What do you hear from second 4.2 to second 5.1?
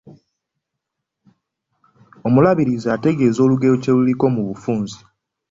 mu bufunze